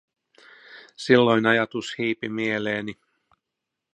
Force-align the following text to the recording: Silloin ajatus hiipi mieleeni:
Silloin 0.95 1.45
ajatus 1.45 1.93
hiipi 1.97 2.29
mieleeni: 2.29 2.99